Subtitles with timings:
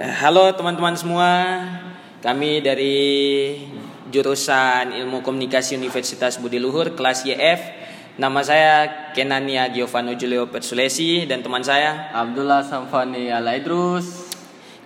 [0.00, 1.60] Eh, Halo teman-teman semua,
[2.24, 2.96] kami dari
[4.08, 7.60] jurusan Ilmu Komunikasi Universitas Budi Luhur kelas YF.
[8.16, 8.72] Nama saya
[9.12, 12.08] Kenania Giovanni Julio Persulesi dan teman saya.
[12.16, 14.32] Abdullah Samfani Alaidrus.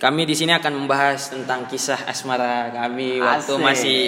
[0.03, 3.63] Kami di sini akan membahas tentang kisah asmara kami waktu Asik.
[3.63, 4.03] masih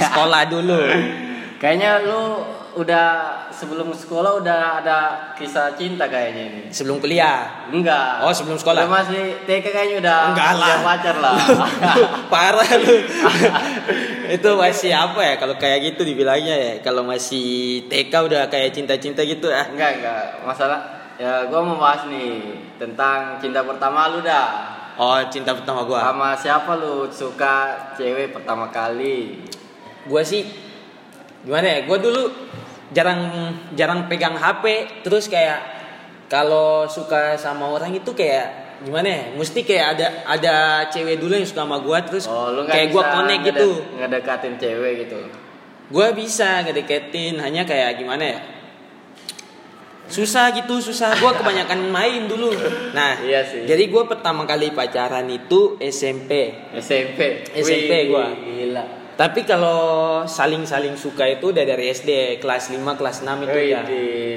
[0.00, 0.80] sekolah dulu.
[1.60, 2.40] Kayaknya lu
[2.80, 4.98] udah sebelum sekolah udah ada
[5.36, 6.62] kisah cinta kayaknya ini.
[6.72, 7.68] Sebelum kuliah.
[7.68, 8.24] Enggak.
[8.24, 8.88] Oh, sebelum sekolah?
[8.88, 10.64] Lu masih TK kayaknya udah Enggak lah.
[10.64, 11.36] udah pacar lah.
[12.32, 12.96] Parah lu.
[14.40, 16.72] itu masih apa ya kalau kayak gitu dibilangnya ya.
[16.80, 19.68] Kalau masih TK udah kayak cinta-cinta gitu ah.
[19.68, 20.24] enggak, enggak.
[20.48, 20.80] Masalah
[21.20, 24.80] ya gua mau bahas nih tentang cinta pertama lu dah.
[24.96, 26.00] Oh, cinta pertama gua.
[26.00, 29.44] Sama siapa lu suka cewek pertama kali?
[30.08, 30.48] Gua sih
[31.44, 31.78] gimana ya?
[31.84, 32.24] Gua dulu
[32.90, 33.20] jarang
[33.72, 34.64] jarang pegang HP
[35.02, 35.62] terus kayak
[36.26, 39.22] kalau suka sama orang itu kayak gimana ya?
[39.34, 40.54] Mesti kayak ada ada
[40.88, 43.68] cewek dulu yang suka sama gua terus Oh, lu kayak gua bisa connect gitu.
[43.98, 45.18] Ngedekatin cewek gitu.
[45.90, 48.40] Gua bisa ngedeketin hanya kayak gimana ya?
[50.10, 51.14] Susah gitu, susah.
[51.22, 52.50] Gua kebanyakan main dulu.
[52.90, 53.62] Nah, Iya sih.
[53.62, 56.50] jadi gua pertama kali pacaran itu SMP.
[56.74, 57.46] SMP.
[57.54, 58.26] SMP gua.
[58.34, 58.84] Gila.
[59.20, 59.80] Tapi kalau
[60.24, 63.84] saling-saling suka itu udah dari SD kelas 5 kelas 6 itu ya.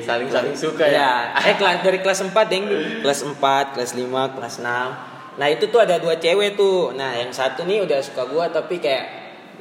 [0.04, 1.48] saling-saling suka Ya, ya.
[1.48, 2.68] eh kelas dari kelas 4 deng.
[3.00, 3.40] Kelas 4,
[3.72, 5.40] kelas 5, kelas 6.
[5.40, 6.92] Nah, itu tuh ada dua cewek tuh.
[6.94, 9.06] Nah, yang satu nih udah suka gua tapi kayak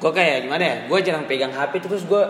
[0.03, 0.77] gua kayak gimana ya?
[0.91, 2.27] Gua jarang pegang HP terus gua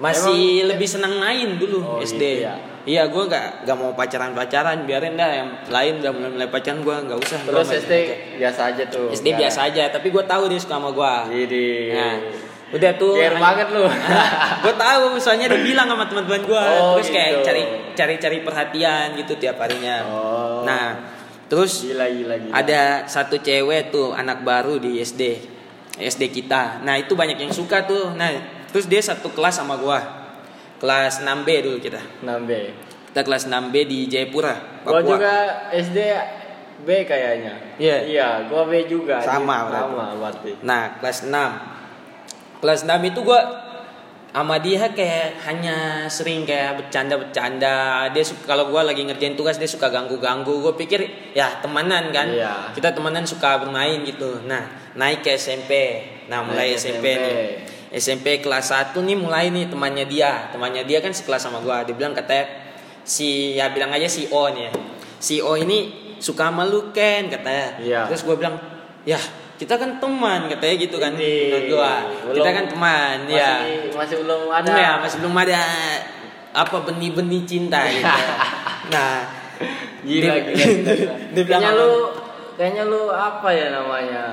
[0.00, 2.16] masih Emang- lebih senang main dulu Oh, SD.
[2.16, 2.56] gitu ya.
[2.82, 7.18] Iya, gua nggak nggak mau pacaran-pacaran, biarin dah yang lain udah mulai-mulai pacaran gua nggak
[7.22, 7.38] usah.
[7.46, 7.92] Terus SD
[8.42, 9.06] biasa aja tuh.
[9.14, 11.30] SD biasa aja, tapi gua tahu dia suka sama gua.
[11.30, 11.94] Jadi.
[11.94, 12.16] Nah,
[12.72, 13.14] udah tuh.
[13.14, 13.84] Biar banget lu.
[14.64, 16.64] gue tahu, soalnya dia bilang sama teman-teman gue.
[16.80, 17.46] Oh, terus kayak gitu.
[17.46, 19.96] cari cari cari perhatian gitu tiap harinya.
[20.08, 20.64] Oh.
[20.64, 20.96] Nah,
[21.52, 22.52] terus Gila gila gila.
[22.56, 25.22] ada satu cewek tuh anak baru di SD,
[26.00, 26.80] SD kita.
[26.80, 28.16] Nah itu banyak yang suka tuh.
[28.16, 28.32] Nah
[28.72, 30.21] terus dia satu kelas sama gua,
[30.82, 32.02] kelas 6B dulu kita.
[32.26, 32.74] Nambe.
[33.14, 35.14] Kita kelas 6B di Jayapura, Gua Papua.
[35.14, 35.34] juga
[35.70, 35.98] SD
[36.82, 37.54] B kayaknya.
[37.78, 37.96] Iya.
[38.02, 39.22] Iya, gua B juga.
[39.22, 39.94] Sama berarti.
[39.94, 40.50] Sama berarti.
[40.66, 42.58] Nah, kelas 6.
[42.58, 43.40] Kelas 6 itu gua
[44.32, 48.08] sama dia kayak hanya sering kayak bercanda-bercanda.
[48.10, 50.58] Dia suka kalau gua lagi ngerjain tugas dia suka ganggu-ganggu.
[50.58, 51.04] Gue pikir
[51.36, 52.26] ya temenan kan.
[52.26, 52.72] Iya.
[52.74, 54.42] Kita temenan suka bermain gitu.
[54.48, 54.66] Nah,
[54.98, 56.02] naik ke SMP.
[56.32, 57.06] Nah, mulai Naik SMP, SMP.
[57.20, 57.71] nih.
[57.92, 60.48] SMP kelas 1 nih mulai nih temannya dia.
[60.48, 61.84] Temannya dia kan sekelas sama gua.
[61.84, 62.48] Dia bilang katanya
[63.04, 64.72] si ya bilang aja si O nih ya.
[65.20, 67.76] Si O ini suka sama lu Ken katanya.
[67.78, 68.00] Iya.
[68.08, 68.54] Terus gue bilang,
[69.02, 69.18] "Ya,
[69.54, 71.12] kita kan teman," katanya gitu kan.
[71.14, 71.92] Ini, Menurut gua.
[72.24, 73.52] belum- Kita kan teman, Masih, ya.
[73.92, 74.70] Masih belum ada.
[74.72, 75.60] Ya, masih belum ada
[76.52, 78.06] apa benih-benih cinta gitu.
[78.94, 79.26] nah,
[80.02, 80.92] Gila dia- gila gila.
[80.96, 81.14] gila.
[81.34, 81.92] dia bilang kayaknya lu
[82.54, 84.24] kayaknya lu apa ya namanya?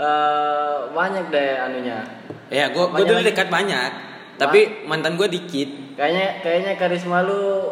[0.00, 2.00] Eh banyak deh anunya.
[2.48, 3.28] ya gue gue dulu lagi.
[3.30, 3.90] dekat banyak,
[4.34, 5.94] tapi mantan gue dikit.
[5.94, 7.68] Kayaknya kayaknya karisma lu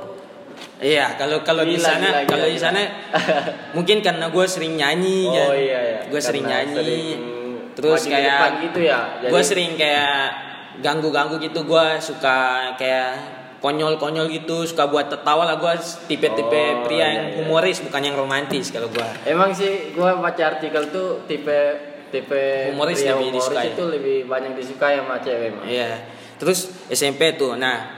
[0.78, 2.78] Iya, kalau kalau di sana kalau di sana
[3.77, 5.49] mungkin karena gue sering nyanyi Oh kan.
[5.55, 6.00] iya iya.
[6.06, 6.75] Gue sering nyanyi.
[6.75, 7.06] sering
[7.72, 9.19] terus kayak gitu ya.
[9.19, 10.22] Jadi- gue sering kayak
[10.78, 12.39] ganggu-ganggu gitu gue suka
[12.75, 13.10] kayak
[13.59, 15.72] konyol-konyol gitu suka buat tertawa lah gue
[16.06, 17.37] tipe-tipe Oh, pria iya, yang iya.
[17.37, 23.00] humoris bukan yang romantis kalau gue Emang sih gua baca artikel tuh tipe tipe Humoris
[23.02, 23.66] lebih humoris disukai.
[23.72, 25.64] itu lebih banyak disukai sama cewek mah.
[25.69, 25.91] iya
[26.38, 27.88] terus SMP tuh nah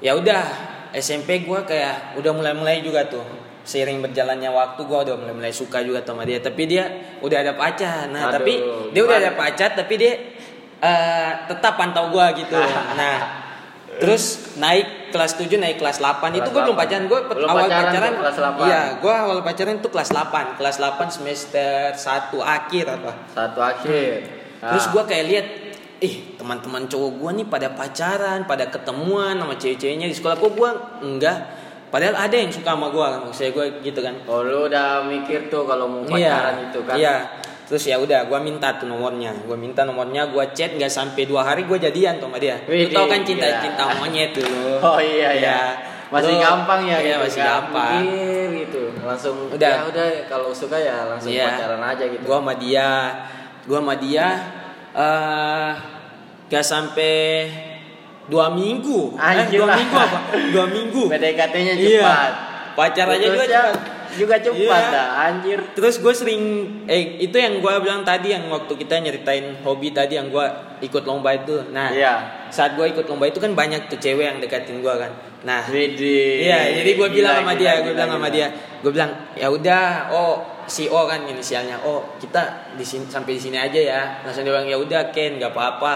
[0.00, 0.42] ya udah
[0.90, 3.22] SMP gue kayak udah mulai-mulai juga tuh
[3.62, 8.08] seiring berjalannya waktu gue udah mulai-mulai suka juga sama dia tapi dia udah ada pacar
[8.10, 8.52] nah Aduh, tapi
[8.90, 9.40] dia udah ada gimana?
[9.46, 10.12] pacar tapi dia
[10.80, 12.56] eh, tetap pantau gue gitu
[13.00, 13.16] nah
[14.00, 16.82] terus naik kelas 7 naik kelas 8 itu Kelas gue belum 8.
[16.82, 18.66] pacaran gue Belum awal pacaran pacaran, kelas 8.
[18.66, 24.12] iya gue awal pacaran tuh kelas 8 kelas 8 semester 1 akhir apa Satu akhir.
[24.60, 24.70] Hmm.
[24.70, 25.46] Terus gue kayak lihat,
[25.98, 30.70] ih teman-teman cowok gue nih pada pacaran, pada ketemuan sama cewek-ceweknya di sekolah kok gue
[31.00, 31.38] enggak.
[31.90, 34.14] Padahal ada yang suka sama gue, maksudnya gue gitu kan.
[34.24, 36.94] Oh lu udah mikir tuh kalau mau pacaran itu kan?
[36.94, 37.16] Iya.
[37.70, 39.30] Terus ya udah, gue minta tuh nomornya.
[39.46, 42.58] Gue minta nomornya, gue chat nggak sampai dua hari gue jadian tuh sama dia.
[42.66, 43.62] Lu Widih, tau kan cinta gila.
[43.62, 44.42] cinta monyet tuh.
[44.82, 45.58] Oh iya iya.
[46.10, 47.22] Masih Lu- gampang ya Iya gitu.
[47.22, 48.02] masih nggak gampang.
[48.50, 48.82] gitu.
[49.06, 49.70] Langsung Udah.
[49.70, 51.46] ya udah kalau suka ya langsung Iya.
[51.46, 52.22] pacaran aja gitu.
[52.26, 52.90] Gue sama dia,
[53.62, 54.26] gue sama dia
[54.90, 55.70] eh
[56.50, 57.14] gak sampai
[58.26, 59.14] dua minggu.
[59.14, 60.18] Anjir eh, dua minggu apa?
[60.50, 61.02] Dua minggu.
[61.14, 62.02] PDKT-nya Iya.
[62.02, 62.32] cepat.
[62.74, 63.74] Pacar aja juga cepat.
[64.16, 64.94] Juga cepat Iya.
[64.94, 65.58] dah anjir.
[65.76, 66.42] Terus gue sering
[66.86, 70.46] eh itu yang gue bilang tadi yang waktu kita nyeritain hobi tadi yang gue
[70.80, 71.60] ikut lomba itu.
[71.70, 72.48] Nah, Iya.
[72.48, 75.12] saat gue ikut lomba itu kan banyak tuh cewek yang deketin gue kan.
[75.40, 76.44] Nah, Widih.
[76.44, 78.46] iya jadi gue bilang sama gila, dia, gue gila, bilang sama dia,
[78.84, 80.34] gue bilang ya udah, oh
[80.68, 84.02] si O kan inisialnya, oh kita di sini sampai di sini aja ya.
[84.20, 85.94] Langsung dia bilang ya udah Ken, gak apa-apa.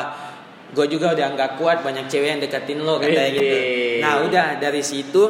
[0.75, 3.57] Gue juga udah nggak kuat banyak cewek yang deketin lo katanya gitu.
[4.03, 5.23] Nah udah dari situ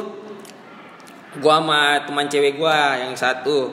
[1.39, 3.71] gua sama teman cewek gua yang satu.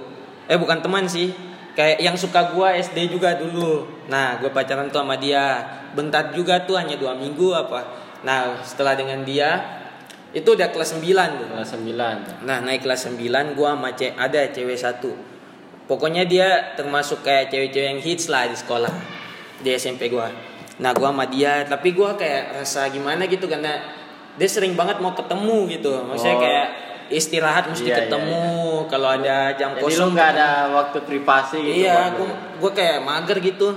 [0.48, 1.30] Eh bukan teman sih.
[1.72, 3.88] Kayak yang suka gua SD juga dulu.
[4.12, 5.64] Nah gue pacaran tuh sama dia.
[5.96, 7.80] Bentar juga tuh hanya dua minggu apa.
[8.26, 9.80] Nah setelah dengan dia
[10.32, 11.04] itu udah kelas 9
[11.40, 11.48] tuh.
[11.52, 12.48] Kelas 9.
[12.48, 15.12] nah naik kelas 9 gua sama ce ada cewek satu.
[15.88, 18.92] Pokoknya dia termasuk kayak cewek-cewek yang hits lah di sekolah
[19.60, 20.28] di SMP gua.
[20.80, 23.80] Nah gua sama dia tapi gua kayak rasa gimana gitu karena
[24.40, 25.92] dia sering banget mau ketemu gitu.
[26.04, 26.42] Maksudnya Oh.
[26.44, 26.68] kayak
[27.12, 28.42] istirahat mesti Iya, iya, ketemu
[28.86, 31.76] kalau ada jam Jadi lu kosong nggak ada waktu privasi gitu.
[31.82, 33.68] iya gua gua kayak mager gitu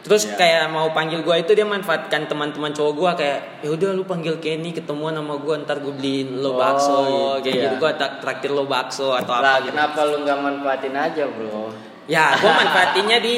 [0.00, 0.34] terus Iya.
[0.34, 4.36] kayak mau panggil gua itu dia manfaatkan teman-teman cowok gua kayak ya udah lu panggil
[4.36, 6.96] Kenny ketemuan sama gua ntar gue beliin lo Oh, bakso
[7.38, 7.78] kayak gitu gitu ya.
[7.78, 11.68] gua tak traktir lo bakso atau Lah, apa gitu kenapa lu nggak manfaatin aja, Bro?
[12.06, 13.36] ya gua manfaatinnya di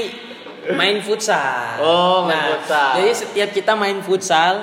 [0.73, 2.91] main futsal Oh, main Nah, futsal.
[2.97, 4.55] jadi setiap kita main futsal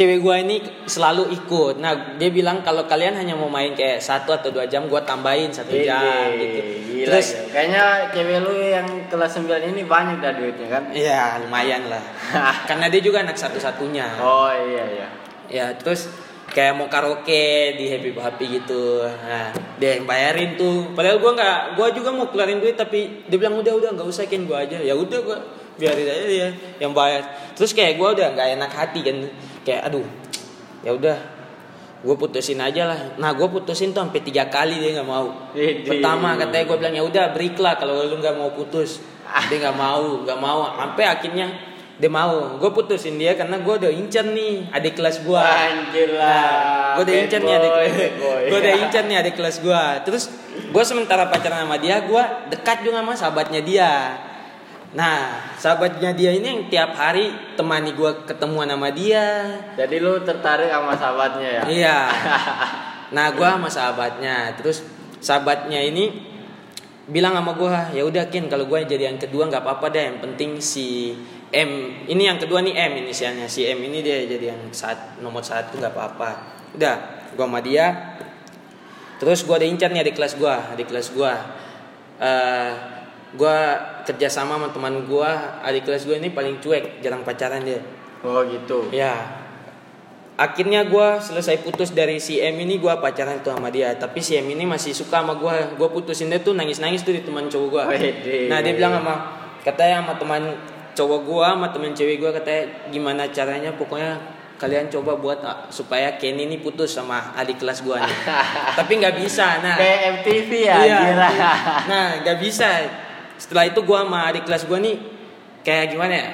[0.00, 1.76] cewek gua ini selalu ikut.
[1.76, 5.52] Nah dia bilang kalau kalian hanya mau main kayak satu atau dua jam gua tambahin
[5.52, 6.60] satu jam Widih, gitu.
[6.88, 7.52] Gila, terus gila.
[7.52, 7.84] Kayaknya
[8.16, 10.82] cewek lu yang kelas 9 ini banyak dah duitnya kan?
[10.96, 12.00] ya lumayan lah.
[12.68, 14.16] Karena dia juga anak satu-satunya.
[14.24, 15.08] Oh iya iya.
[15.50, 16.08] ya terus
[16.48, 19.04] kayak mau karaoke di happy happy gitu.
[19.04, 20.96] Nah dia yang bayarin tuh.
[20.96, 24.24] Padahal gua nggak gua juga mau keluarin duit tapi dia bilang udah udah nggak usah
[24.24, 24.80] kan gua aja.
[24.80, 25.36] Ya udah gua
[25.76, 26.48] biarin aja dia
[26.80, 27.52] yang bayar.
[27.52, 29.28] Terus kayak gua udah nggak enak hati kan
[29.64, 30.06] kayak aduh
[30.80, 31.18] ya udah
[32.00, 33.00] gue putusin aja lah.
[33.20, 35.52] Nah gue putusin tuh sampai tiga kali dia nggak mau.
[35.52, 35.84] Widih.
[35.84, 39.04] pertama katanya gue bilang ya udah break lah kalau lu nggak mau putus.
[39.52, 40.64] Dia nggak mau nggak mau.
[40.80, 41.52] Sampai akhirnya
[42.00, 42.56] dia mau.
[42.56, 46.96] Gue putusin dia karena gue udah incer nih adik kelas gue Anjir lah.
[46.96, 47.72] gue udah incer nih adik
[48.48, 50.32] gue udah incer nih adik kelas gue terus
[50.72, 53.92] gue sementara pacaran sama dia gue dekat juga sama sahabatnya dia
[54.90, 60.66] nah sahabatnya dia ini yang tiap hari temani gue ketemuan sama dia Jadi lu tertarik
[60.66, 61.62] sama sahabatnya ya?
[61.70, 61.98] Iya.
[63.10, 64.86] Nah, gua sama sahabatnya, terus
[65.18, 66.30] sahabatnya ini
[67.10, 70.18] bilang sama gua, ya udah Kin, kalau gua jadi yang kedua nggak apa-apa deh, yang
[70.22, 71.18] penting si
[71.50, 75.42] M ini yang kedua nih M inisialnya si M ini dia jadi yang saat nomor
[75.42, 76.30] satu nggak apa-apa.
[76.78, 76.96] Udah,
[77.34, 78.14] gua sama dia.
[79.18, 81.34] Terus gua ada incar nih di kelas gua, di kelas gua.
[82.20, 82.99] eh
[83.38, 87.82] gua kerja sama sama teman gua, adik kelas gua ini paling cuek, jarang pacaran dia.
[88.24, 88.92] Oh gitu.
[88.92, 89.40] Ya.
[90.40, 93.92] Akhirnya gue selesai putus dari si M ini gue pacaran tuh sama dia.
[93.92, 95.76] Tapi si M ini masih suka sama gue.
[95.76, 97.84] Gue putusin dia tuh nangis-nangis tuh di teman cowok gue.
[98.48, 99.14] Nah dia bilang sama
[99.60, 100.42] katanya sama teman
[100.96, 104.16] cowok gue sama teman cewek gue katanya gimana caranya pokoknya
[104.60, 108.18] kalian coba buat ah, supaya Kenny ini putus sama adik kelas gue nih.
[108.80, 109.60] Tapi nggak bisa.
[109.60, 110.98] Nah Kayak MTV ya, Iya.
[111.84, 112.68] Nah, nggak bisa.
[113.40, 115.00] Setelah itu gua sama adik kelas gua nih
[115.60, 116.28] kayak gimana ya?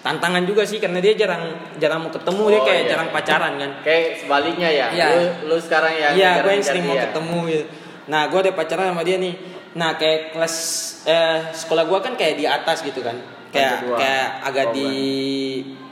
[0.00, 1.44] Tantangan juga sih karena dia jarang
[1.76, 2.90] jarang mau ketemu dia Oh, kayak iya.
[2.90, 3.70] jarang pacaran kan.
[3.84, 4.86] Kayak sebaliknya ya.
[4.90, 5.06] Iya.
[5.06, 5.20] Lu,
[5.52, 7.04] lu sekarang yang Iya, gue yang sering mau dia.
[7.06, 7.64] ketemu gitu.
[8.08, 9.34] Nah, gua udah pacaran sama dia nih.
[9.70, 10.54] Nah, kayak kelas
[11.04, 13.14] eh sekolah gua kan kayak di atas gitu kan.
[13.52, 14.88] Kayak kayak agak Oh, di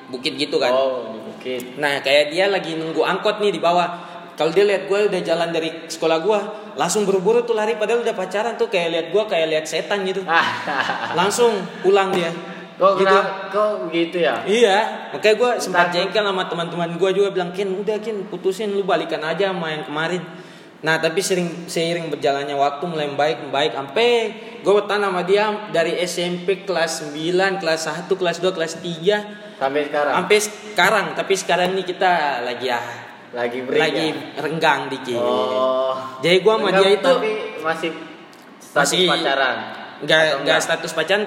[0.08, 0.72] bukit gitu kan.
[0.72, 1.62] Oh, di bukit.
[1.76, 4.07] Nah kayak dia lagi nunggu angkot nih di bawah.
[4.38, 6.38] Kalau dia lihat gue udah jalan dari sekolah gue,
[6.78, 10.22] langsung buru-buru tuh lari padahal udah pacaran tuh kayak lihat gue kayak lihat setan gitu.
[11.18, 12.30] Langsung pulang dia.
[12.78, 13.18] Kok gitu.
[13.50, 14.46] kok gitu ya?
[14.46, 18.86] Iya, makanya gue sempat jengkel sama teman-teman gue juga bilang Kin, udah Kin, putusin lu
[18.86, 20.22] balikan aja sama yang kemarin.
[20.86, 24.08] Nah tapi sering seiring berjalannya waktu mulai baik baik sampai
[24.62, 29.90] gue bertahan sama dia dari SMP kelas 9, kelas 1, kelas 2, kelas 3 Sampai
[29.90, 31.06] sekarang sampai sekarang.
[31.18, 34.40] Tapi sekarang ini kita lagi ya lagi break lagi ya?
[34.40, 35.20] renggang dikit.
[35.20, 35.92] Oh.
[36.18, 37.90] Jadi gua sama dia itu tapi masih
[38.58, 39.56] status Masih- pacaran.
[39.98, 41.22] nggak nggak status pacaran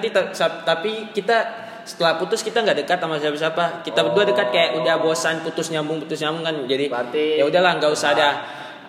[0.64, 1.36] tapi kita
[1.82, 3.82] setelah putus kita nggak dekat sama siapa-siapa.
[3.82, 6.54] Kita berdua dekat kayak udah bosan putus nyambung putus nyambung kan.
[6.64, 6.90] Jadi
[7.36, 8.28] ya udahlah nggak usah ada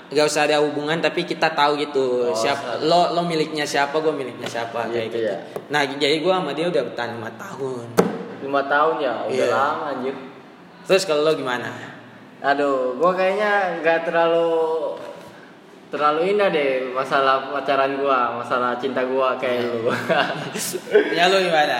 [0.04, 4.14] nggak usah ada hubungan tapi kita tahu gitu Oh, siapa lo lo miliknya siapa gue
[4.14, 5.26] miliknya siapa kayak Gitu gitu.
[5.26, 5.38] ya.
[5.70, 7.86] Nah jadi gua sama dia udah bertahan lima tahun.
[8.42, 9.48] lima tahun ya udah Iya.
[9.50, 10.16] lama anjir
[10.84, 11.72] Terus kalau lo gimana?
[12.44, 14.52] Aduh gua kayaknya nggak terlalu
[15.88, 19.88] terlalu indah deh masalah pacaran gua masalah cinta gua kayak lu
[21.18, 21.80] ya lo gimana?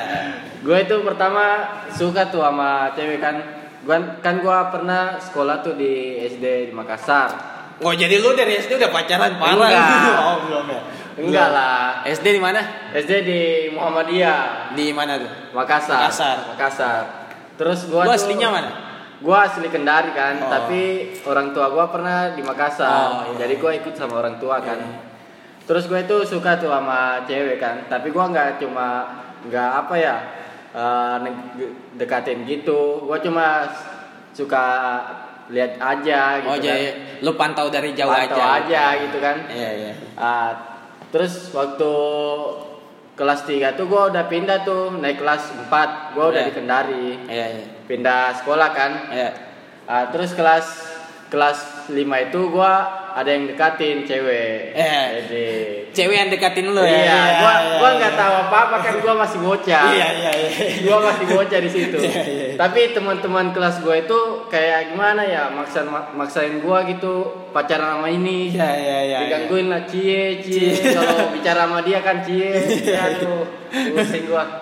[0.64, 3.36] gue itu pertama suka tuh sama cewek kan
[3.84, 7.52] gua kan gua pernah sekolah tuh di SD di Makassar
[7.84, 9.58] Oh jadi lu dari SD udah pacaran parah?
[9.58, 10.16] Enggak.
[10.24, 10.82] oh belum ya.
[11.20, 12.06] Enggak lah.
[12.06, 12.62] SD di mana?
[12.96, 13.42] SD di
[13.74, 15.32] Muhammadiyah, Di mana tuh?
[15.52, 16.08] Makassar.
[16.08, 16.38] Makassar.
[16.54, 17.02] Makassar.
[17.58, 18.93] Terus gua Lu aslinya mana?
[19.24, 20.52] Gua asli Kendari kan, Oh.
[20.52, 20.82] tapi
[21.24, 22.92] orang tua gua pernah di Makassar.
[22.92, 23.48] Oh, iya.
[23.48, 24.80] Jadi gua ikut sama orang tua kan.
[25.64, 29.08] Terus gue itu suka tuh sama cewek kan, tapi gua nggak cuma
[29.48, 30.16] nggak apa ya
[31.24, 31.56] ne-
[31.96, 33.08] dekatin gitu.
[33.08, 33.64] Gua cuma
[34.36, 34.66] suka
[35.48, 36.64] lihat aja gitu oh, kan.
[36.64, 36.86] jadi
[37.24, 38.60] lu pantau dari jauh Pantau aja.
[38.60, 39.36] aja gitu kan.
[39.48, 39.94] Iya, iya.
[40.16, 40.52] Ah,
[41.12, 41.92] terus waktu
[43.24, 46.48] kelas 3 tuh gua udah pindah tuh naik kelas 4 gua udah Iya.
[46.52, 47.66] di Kendari Iya, iya.
[47.88, 49.30] pindah sekolah kan Iya.
[49.84, 50.68] Ah, terus kelas
[51.28, 55.00] kelas 5 itu gua ada yang dekatin cewek Iya.
[55.22, 55.46] jadi
[55.94, 56.90] Cewek yang dekatin lu ya.
[56.90, 57.98] iya, gua iya, gua iya.
[58.00, 60.50] nggak tahu apa apa kan gua masih bocah Iya, iya, iya.
[60.82, 62.48] gua masih bocah di situ Iya, iya.
[62.56, 67.14] tapi teman-teman kelas gua itu kayak gimana ya maksain maksain gua gitu
[67.50, 69.18] pacaran sama ini Iya, iya, iya.
[69.22, 72.50] digangguin lah cie cie kalau bicara sama dia kan cie
[73.06, 74.58] aduh pusing gua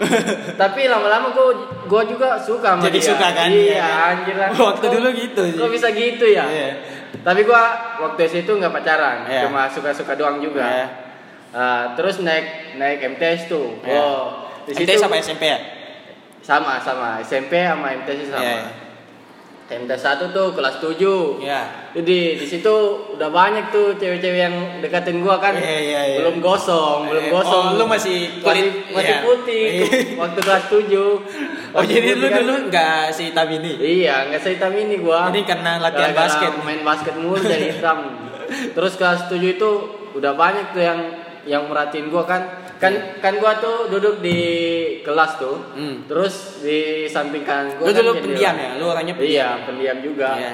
[0.54, 1.56] tapi lama-lama gua
[1.86, 3.48] gua juga suka sama Jadi dia suka kan?
[3.48, 5.58] iya Iya, anjir lah Waktu Kok- dulu gitu sih.
[5.58, 6.70] kok bisa gitu ya Iya.
[7.20, 7.64] Tapi gua
[8.00, 9.48] waktu itu nggak pacaran Iya.
[9.48, 10.86] cuma suka-suka doang juga Iya.
[11.52, 14.00] Ah, terus naik naik MTS tuh Iya.
[14.00, 14.24] oh
[14.64, 15.60] di situ MTS apa SMP ya?
[16.42, 18.64] sama sama SMP sama MTS sama Iya,
[19.74, 21.62] MTS satu tuh kelas 7 Iya.
[21.92, 22.76] jadi di situ
[23.10, 25.56] udah banyak tuh cewek-cewek yang deketin gua kan.
[25.56, 26.18] Iya, iya, iya.
[26.20, 27.66] Belum gosong, belum Eh, gosong.
[27.72, 29.24] oh, lu masih kulit- masih, masih iya.
[29.24, 29.88] putih Iya.
[30.22, 31.16] waktu kelas 7.
[31.72, 33.72] Oh, jadi lu dulu nggak si hitam ini?
[33.76, 35.28] Iya, nggak sehitam ini gua.
[35.28, 36.52] Ini karena latihan Gara-gara basket.
[36.62, 37.98] Main basket mulu jadi hitam.
[38.76, 39.70] Terus kelas 7 itu
[40.12, 41.00] udah banyak tuh yang
[41.44, 42.44] yang merhatiin gua kan.
[42.82, 44.40] Kan kan gua tuh duduk di
[45.06, 45.58] kelas tuh.
[45.78, 46.10] Hmm.
[46.10, 48.70] Terus di samping kanan gua Lu kan dulu pendiam ya?
[48.82, 49.62] Lu orangnya pendiam?
[49.62, 50.30] Iya, pendiam juga.
[50.34, 50.54] Iya.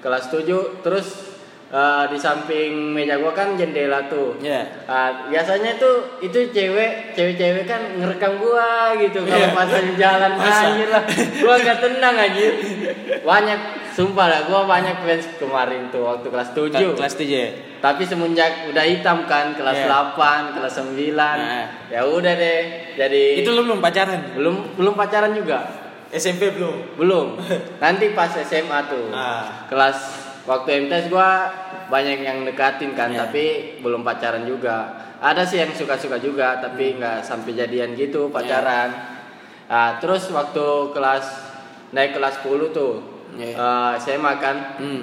[0.00, 4.40] Kelas 7 terus eh, di samping meja gua kan jendela tuh.
[4.40, 4.88] Iya.
[4.88, 9.52] Ah, biasanya tuh itu cewek, cewek-cewek kan ngerekam gua gitu kalau Iya.
[9.52, 11.04] pas lagi jalan anjir lah.
[11.44, 12.52] Gua gak tenang anjir.
[13.20, 13.60] Banyak
[13.96, 17.00] sumpah lah gua banyak fans kemarin tuh waktu kelas 7.
[17.00, 17.48] Kelas 7 ya?
[17.80, 20.12] Tapi semenjak udah hitam kan kelas Iya.
[20.12, 21.16] 8, kelas 9.
[21.16, 21.64] Nah.
[21.88, 22.60] Ya udah deh.
[22.92, 24.36] Jadi Itu lu belum pacaran?
[24.36, 25.64] belum belum pacaran juga.
[26.12, 27.00] SMP belum?
[27.00, 27.40] Belum.
[27.82, 29.08] Nanti pas SMA tuh.
[29.10, 29.64] Ah.
[29.66, 29.96] Kelas
[30.44, 31.48] waktu MTS gua
[31.88, 33.26] banyak yang dekatin kan, Iya.
[33.26, 33.44] tapi
[33.80, 34.92] belum pacaran juga.
[35.16, 38.92] Ada sih yang suka-suka juga, tapi nggak sampai jadian gitu pacaran.
[39.66, 41.24] Ah, terus waktu kelas
[41.90, 43.15] naik kelas 10 tuh.
[43.36, 43.54] Iya.
[43.54, 45.02] eh, SMA kan Hmm.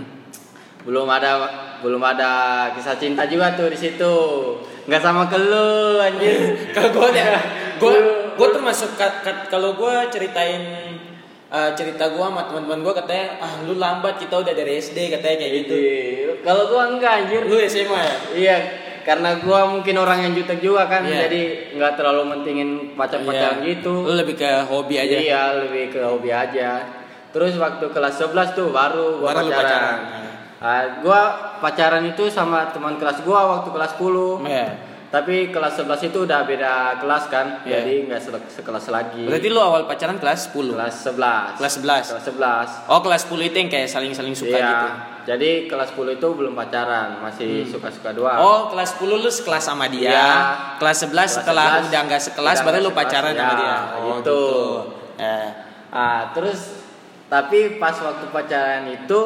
[0.82, 1.32] belum ada
[1.80, 2.32] belum ada
[2.72, 4.16] kisah cinta juga tuh di situ.
[4.84, 6.36] Nggak sama ke lu anjir.
[6.72, 7.40] Kalau gue ya,
[7.78, 7.94] gue
[8.34, 10.63] gue termasuk ka- kalau gue ceritain
[11.48, 15.38] eh, cerita gue sama teman-teman gue katanya ah lu lambat kita udah dari SD katanya
[15.40, 15.75] kayak gitu.
[15.75, 16.30] Iya.
[16.42, 17.42] Kalau gua enggak anjir.
[17.44, 18.16] Lu SMA ya?
[18.34, 18.58] Iya,
[19.04, 21.24] karena gua mungkin orang yang jutek juga kan, Iya.
[21.24, 23.80] jadi nggak terlalu mentingin pacar-pacaran Iya.
[23.80, 23.94] gitu.
[24.04, 25.16] Lu lebih ke hobi aja.
[25.16, 26.84] Iya, lebih ke hobi aja.
[27.34, 29.60] Terus waktu kelas 11 tuh baru gua Baru pacaran.
[29.60, 29.98] pacaran.
[30.62, 31.22] Ah, gua
[31.60, 34.46] pacaran itu sama teman kelas gua waktu kelas 10.
[34.46, 34.68] Iya.
[35.10, 37.86] Tapi kelas 11 itu udah beda kelas kan, Iya.
[37.86, 39.30] jadi nggak se- sekelas lagi.
[39.30, 40.74] Berarti lu awal pacaran kelas 10.
[40.74, 41.54] kelas 11.
[41.62, 42.06] Kelas 11.
[42.10, 42.70] Kelas 11.
[42.88, 44.66] Oh kelas 10 itu yang kayak saling-saling suka iya.
[44.68, 44.88] gitu.
[45.24, 48.42] Jadi kelas 10 itu belum pacaran, masih suka-suka doang.
[48.42, 50.10] Oh kelas 10 lu sekelas sama dia.
[50.10, 50.30] Iya.
[50.78, 53.75] Kelas 11 Kelas setelah 11, udah nggak sekelas udah baru lu pacaran sama ya, dia.
[54.18, 54.42] gitu.
[55.16, 55.48] Eh.
[55.94, 56.83] Ah, terus
[57.27, 59.22] tapi pas waktu pacaran itu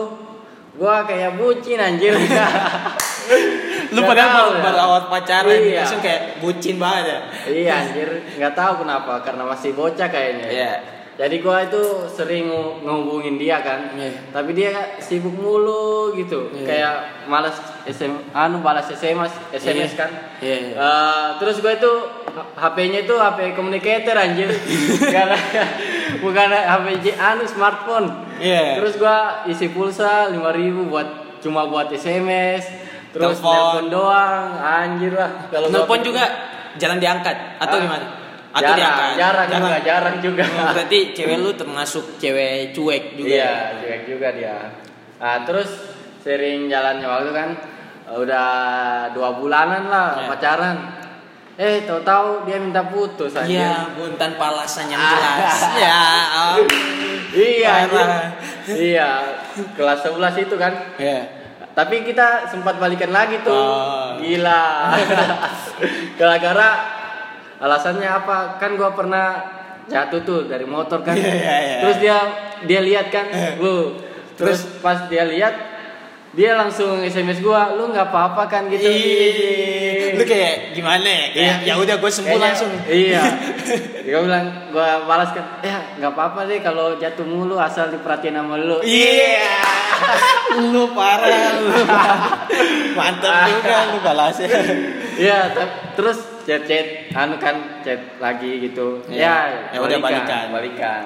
[0.78, 2.14] gua kayak bucin anjir.
[3.96, 4.62] Lu padahal baru, ya.
[4.64, 5.84] baru awal pacaran Iya.
[5.84, 7.20] langsung kayak bucin banget ya.
[7.48, 10.48] iya anjir, nggak tahu kenapa karena masih bocah kayaknya.
[10.48, 10.74] Iya.
[11.18, 12.46] Jadi gua itu sering
[12.86, 13.90] ngehubungin dia kan.
[13.98, 14.30] Iya.
[14.30, 16.54] Tapi dia sibuk mulu gitu.
[16.54, 16.64] Iya.
[16.64, 20.00] Kayak malas SM anu balas SMS SMS Iya.
[20.00, 20.10] kan.
[20.38, 20.76] Iya, iya.
[20.78, 21.92] Eh, terus gue itu
[22.54, 24.46] HP-nya itu HP communicator anjir.
[25.16, 25.40] Karena
[26.20, 28.08] bukan HP anu smartphone.
[28.38, 28.78] Iya.
[28.78, 30.38] Terus gua isi pulsa 5000
[30.86, 31.08] buat
[31.40, 32.66] cuma buat SMS.
[33.08, 33.54] Terus Telepon.
[33.56, 35.48] telepon doang, anjir lah.
[35.50, 36.24] Kalau Nelpon juga
[36.76, 38.06] jarang diangkat atau Ah, gimana?
[38.52, 39.10] Atau jarang, diangkat?
[39.18, 40.44] jarang, juga, jarang juga.
[40.46, 43.30] Oh, berarti cewek lu termasuk cewek cuek juga.
[43.30, 43.54] Iya, ya?
[43.80, 44.56] cuek juga dia.
[45.18, 45.70] Nah, terus
[46.22, 47.50] sering jalannya waktu kan
[48.08, 48.50] udah
[49.12, 50.28] dua bulanan lah Iya.
[50.30, 50.78] pacaran.
[51.58, 53.50] Eh, tahu-tahu dia minta putus aja.
[53.50, 55.10] Iya, bun tanpa alasan yang Ah.
[55.10, 55.58] jelas.
[55.90, 56.56] ya, oh.
[57.34, 57.74] Iya.
[57.90, 58.26] Parah.
[58.70, 59.10] iya.
[59.74, 60.70] Kelas 11 itu kan.
[61.02, 61.26] Iya.
[61.74, 63.58] Tapi kita sempat balikan lagi tuh.
[63.58, 64.22] Oh.
[64.22, 64.94] Gila.
[66.22, 66.70] Gara-gara
[67.58, 68.62] alasannya apa?
[68.62, 69.42] Kan gua pernah
[69.90, 71.18] jatuh tuh dari motor kan.
[71.18, 71.78] Iya, iya, iya.
[71.82, 72.18] Terus dia
[72.70, 73.26] dia lihat kan,
[73.58, 73.98] lu.
[74.38, 75.54] Terus pas dia lihat
[76.38, 78.86] dia langsung SMS gua, lu nggak apa-apa kan gitu.
[78.86, 81.26] Ih, Lu kayak gimana ya?
[81.32, 82.72] Kayak, ya udah gue sembuh Kayaknya- langsung.
[82.86, 83.24] Iya.
[84.06, 88.54] gue bilang gue balas kan, ya nggak apa-apa deh kalau jatuh mulu asal diperhatiin sama
[88.56, 88.78] lu.
[88.80, 89.50] Iya.
[90.72, 91.74] lu parah lu.
[92.98, 94.48] Mantap juga lu balasnya.
[95.18, 99.02] Iya, te- terus chat chat, anu kan chat lagi gitu.
[99.10, 99.26] Iya.
[99.74, 100.54] Ya, Ya udah balikan.
[100.54, 101.04] balikan.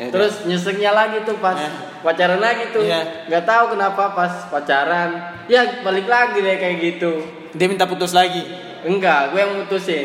[0.00, 0.12] Ya udah.
[0.16, 1.68] Terus nyesengnya lagi tuh pas Eh.
[2.00, 2.80] pacaran lagi tuh.
[2.80, 3.28] Iya.
[3.28, 5.10] Nggak tahu kenapa pas pacaran,
[5.46, 7.12] ya balik lagi deh kayak gitu.
[7.52, 8.40] Dia minta putus lagi.
[8.82, 10.02] Enggak, gue yang mutusin.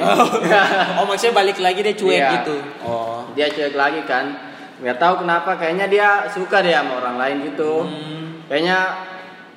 [1.00, 2.30] Oh maksudnya balik lagi dia cuek Iya.
[2.44, 2.56] gitu.
[2.86, 3.26] Oh.
[3.34, 4.38] dia cuek lagi kan.
[4.78, 7.82] Nggak tahu kenapa, kayaknya dia suka deh sama orang lain gitu.
[7.88, 8.46] Hmm.
[8.46, 8.80] Kayaknya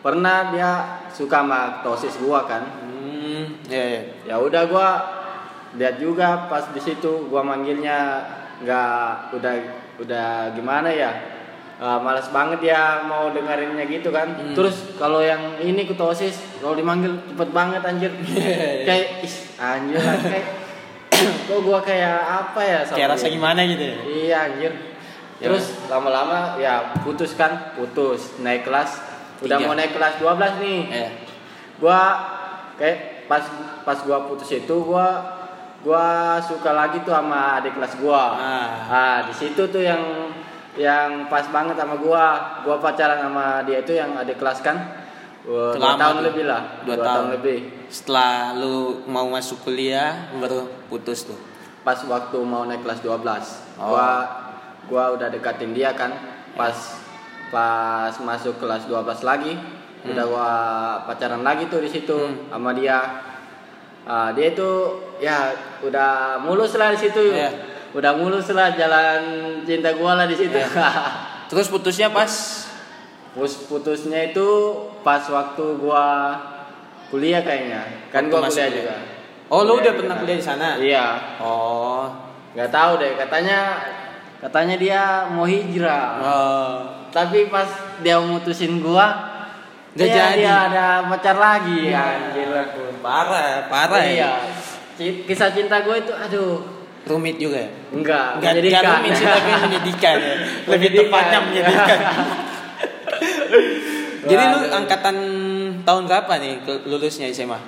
[0.00, 0.70] pernah dia
[1.12, 2.64] suka sama tosis gua kan.
[2.80, 3.60] Hmm.
[3.68, 4.02] Ya, ya.
[4.24, 4.88] ya udah gua
[5.76, 8.24] lihat juga pas di situ gua manggilnya
[8.64, 9.54] nggak udah
[10.00, 11.12] udah gimana ya
[11.80, 14.52] Eh, malas banget ya mau dengerinnya gitu kan Hmm.
[14.52, 18.12] terus kalau yang ini kutosis kalau dimanggil cepet banget anjir
[18.84, 20.44] kayak is, anjir kayak
[21.48, 23.96] kok gua kayak apa ya sama Kayak rasa gimana gitu ya?
[24.04, 24.72] iya anjir
[25.40, 25.48] Ya.
[25.48, 29.00] terus lama-lama ya putus kan putus naik kelas
[29.40, 29.64] udah Tiga.
[29.64, 31.10] mau naik kelas 12 nih Eh.
[31.80, 32.00] gua
[32.76, 33.48] kayak pas
[33.88, 35.39] pas gua putus itu gua
[35.80, 36.04] gua
[36.38, 38.68] suka lagi tuh sama adik kelas gua Ah.
[38.86, 40.28] ah di situ tuh yang
[40.74, 42.24] yang pas banget sama gua
[42.60, 44.76] gua pacaran sama dia itu yang adik kelas kan
[45.40, 46.24] dua, tahun tuh.
[46.26, 47.16] lebih lah Dua dua, tahun.
[47.16, 47.28] tahun.
[47.34, 47.58] lebih
[47.88, 51.38] Setelah lu mau masuk kuliah baru putus tuh.
[51.80, 53.88] pas waktu mau naik kelas 12 Oh.
[53.88, 54.08] gua
[54.84, 56.12] gua udah dekatin dia kan
[56.52, 56.76] pas
[57.48, 59.56] pas masuk kelas 12 lagi
[60.00, 60.12] Hmm.
[60.12, 60.48] udah gua
[61.04, 62.52] pacaran lagi tuh di situ Hmm.
[62.52, 63.00] sama dia
[64.02, 64.70] Ah, dia itu
[65.18, 67.50] ya udah mulus lah di situ Iya.
[67.90, 69.20] udah mulus lah jalan
[69.62, 70.66] cinta gua lah di situ Iya.
[71.48, 72.30] Terus putusnya pas
[73.30, 74.48] Pus putusnya itu
[75.00, 76.34] pas waktu gua
[77.08, 78.70] kuliah kayaknya kan Waktu gua kuliah kuliah.
[78.72, 78.96] juga
[79.48, 79.98] Oh, lu udah juga.
[79.98, 80.68] pernah kuliah di sana?
[80.76, 81.06] iya
[81.38, 82.06] Oh.
[82.50, 83.78] nggak tahu deh katanya
[84.40, 86.74] katanya dia mau hijrah Oh.
[87.10, 87.68] tapi pas
[88.00, 89.06] dia mutusin gua
[89.92, 90.38] Nggak ya jadi.
[90.38, 92.48] dia ada pacar lagi anjir
[93.00, 94.30] Parah, parah iya ya.
[94.94, 96.60] Ci- kisah cinta gue itu aduh
[97.00, 97.70] Rumit juga ya.
[97.90, 98.76] enggak Enggak menyedihkan.
[98.76, 100.34] enggak rumit sih tapi menyedihkan ya.
[100.70, 101.98] Lebih tepatnya menyedihkan.
[104.22, 105.16] Jadi lu angkatan
[105.80, 106.52] tahun berapa nih
[106.84, 107.58] lulusnya SMA?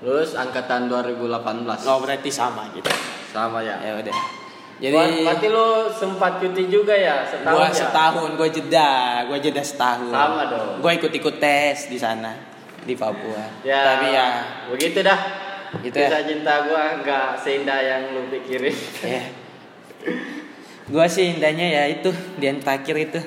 [0.00, 1.28] lulus angkatan 2018
[1.84, 2.88] Oh, berarti sama gitu.
[3.28, 4.16] sama ya Ya udah.
[4.80, 7.74] Jadi berarti lu sempat cuti juga ya setahun gua ya?
[7.74, 8.90] setahun, gua jeda,
[9.28, 10.08] gua jeda setahun.
[10.08, 10.80] Sama dong.
[10.80, 12.32] Gua ikut-ikut tes di sana
[12.80, 13.44] di Papua.
[13.60, 14.26] ya Tapi ya
[14.66, 15.20] begitu dah
[15.78, 16.08] Gitu ya.
[16.08, 19.22] kisah cinta gua nggak seindah yang lu pikirin ya.
[20.86, 23.20] Gua sih indahnya ya itu di yang terakhir itu.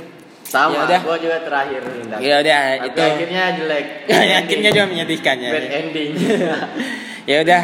[0.43, 0.99] sama Ya udah.
[1.01, 2.99] gua juga terakhir indah Ya udah Tapi itu.
[2.99, 5.49] akhirnya jelek Ya, akhirnya juga menyedihkan ya.
[5.49, 6.11] bad ending
[7.31, 7.61] ya udah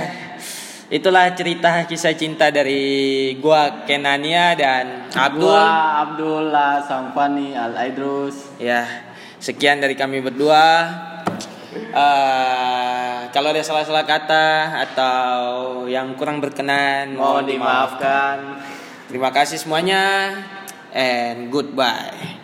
[0.90, 5.50] itulah cerita kisah cinta dari gua Kenania dan Abdul.
[5.50, 5.70] Gua
[6.06, 8.58] Abdullah Sampani Al Aidrus.
[8.58, 8.86] Ya
[9.38, 10.90] sekian dari kami berdua.
[11.90, 14.48] Eh, kalau ada salah-salah kata
[14.90, 15.40] atau
[15.86, 18.62] yang kurang berkenan mohon dimaafkan.
[19.10, 20.34] Terima kasih semuanya
[20.94, 22.39] and goodbye